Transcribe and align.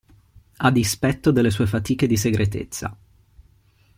A 0.57 0.71
dispetto 0.71 1.29
delle 1.29 1.51
sue 1.51 1.67
fatiche 1.67 2.07
di 2.07 2.17
segretezza. 2.17 2.97